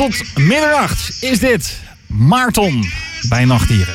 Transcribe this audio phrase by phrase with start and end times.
[0.00, 2.90] Tot middernacht is dit Maarton
[3.28, 3.94] bij Nachtdieren.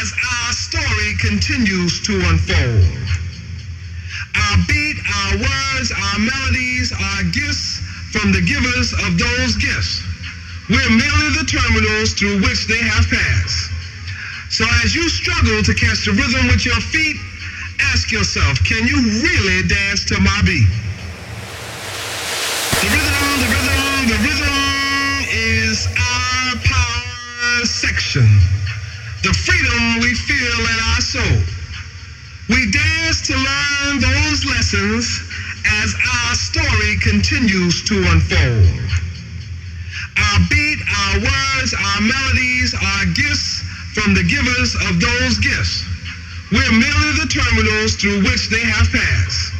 [0.00, 2.84] as our story continues to unfold.
[4.32, 10.00] Our beat, our words, our melodies are gifts from the givers of those gifts.
[10.68, 13.70] We're merely the terminals through which they have passed.
[14.48, 17.16] So as you struggle to catch the rhythm with your feet,
[17.92, 20.87] ask yourself, can you really dance to my beat?
[30.00, 31.38] We feel in our soul.
[32.48, 35.22] We dance to learn those lessons
[35.82, 38.66] as our story continues to unfold.
[40.16, 43.62] Our beat, our words, our melodies are gifts
[43.94, 45.84] from the givers of those gifts.
[46.50, 49.52] We're merely the terminals through which they have passed.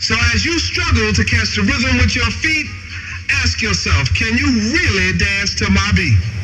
[0.00, 2.66] So as you struggle to catch the rhythm with your feet,
[3.42, 6.35] ask yourself, can you really dance to my beat?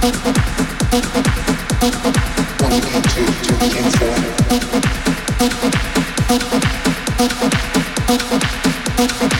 [0.00, 0.14] Thank
[9.32, 9.37] you.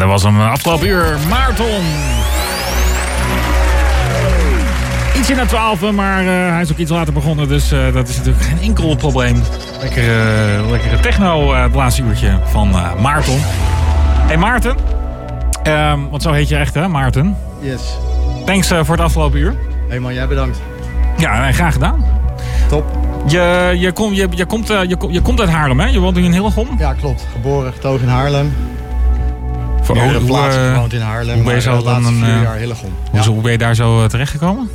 [0.00, 1.16] Dat was hem afgelopen uur.
[1.28, 1.84] Maarton.
[5.16, 7.48] Ietsje na 12, maar uh, hij is ook iets later begonnen.
[7.48, 9.42] Dus uh, dat is natuurlijk geen enkel probleem.
[9.80, 12.68] Lekkere, lekkere techno het laatste uurtje van
[13.00, 13.38] Maarton.
[14.26, 14.76] Hey Maarten.
[15.66, 17.36] Um, want zo heet je echt hè, Maarten?
[17.60, 17.80] Yes.
[18.44, 19.54] Thanks voor het afgelopen uur.
[19.88, 20.60] Hey man, jij bedankt.
[21.16, 22.04] Ja, graag gedaan.
[22.68, 22.84] Top.
[23.26, 25.86] Je, je, kom, je, je, komt, je, je komt uit Haarlem hè?
[25.86, 26.68] Je woont in Hillegom?
[26.78, 27.26] Ja, klopt.
[27.32, 28.52] Geboren, getogen in Haarlem.
[29.98, 31.34] Hoe, plaatsen uh, gewoond in Haarlem.
[31.34, 32.90] Hoe ben je, zo dan een, vier jaar Hillegom.
[33.10, 34.70] Hoe, hoe ben je daar zo terechtgekomen?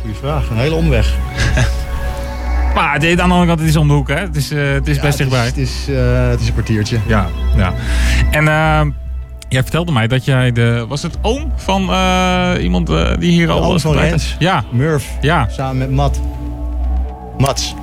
[0.00, 0.50] Goeie vraag.
[0.50, 1.14] Een hele omweg.
[2.74, 4.14] maar aan de andere kant, het is om de hoek, hè?
[4.14, 5.46] Het is, uh, het is ja, best het dichtbij.
[5.46, 6.98] Is, het, is, uh, het is een kwartiertje.
[7.06, 7.72] Ja, ja.
[8.30, 8.94] En uh,
[9.48, 10.84] jij vertelde mij dat jij de...
[10.88, 11.80] Was het oom van
[12.60, 12.86] iemand
[13.18, 13.94] die hier de al...
[13.94, 14.36] Rens.
[14.38, 14.64] Ja.
[14.70, 15.06] Murph.
[15.20, 15.48] Ja.
[15.50, 16.20] Samen met Matt.
[17.38, 17.74] Mats.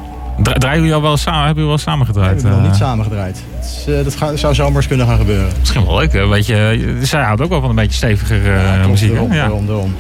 [0.41, 1.45] Draaien jullie al wel samen?
[1.45, 2.41] Hebben jullie wel samen gedraaid?
[2.41, 3.43] We hebben nog niet samen gedraaid.
[3.61, 5.47] Is, dat ga, zou zomaar eens kunnen gaan gebeuren.
[5.59, 6.13] Misschien wel leuk.
[6.13, 6.27] Hè?
[6.27, 9.11] Weet je, zij houdt ook wel van een beetje steviger ja, muziek.
[9.11, 9.47] Daarom, ja.
[9.47, 9.95] daarom.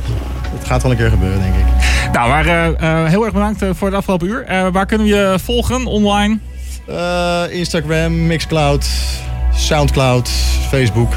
[0.57, 1.63] Het gaat wel een keer gebeuren, denk ik.
[2.11, 4.45] Nou, maar uh, heel erg bedankt voor het afgelopen uur.
[4.49, 6.37] Uh, waar kunnen we je volgen online?
[6.89, 8.87] Uh, Instagram, Mixcloud,
[9.53, 10.29] Soundcloud,
[10.69, 11.13] Facebook.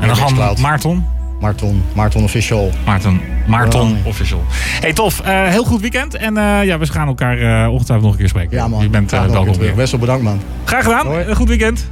[0.00, 1.06] En dan gewoon Maarton?
[1.40, 2.70] Maarton, Maarton Official.
[2.86, 4.06] Oh.
[4.06, 4.44] Official.
[4.80, 5.20] Hey, tof.
[5.26, 6.14] Uh, heel goed weekend.
[6.14, 8.56] En uh, ja, we gaan elkaar uh, ongetwijfeld nog een keer spreken.
[8.56, 8.82] Ja man.
[8.82, 9.74] Je bent welkom weer.
[9.74, 10.40] Best wel bedankt man.
[10.64, 11.06] Graag gedaan.
[11.06, 11.34] Hoi.
[11.34, 11.86] Goed weekend.